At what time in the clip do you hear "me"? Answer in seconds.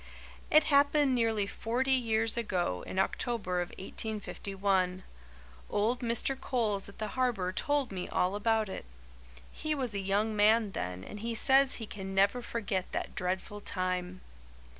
7.91-8.09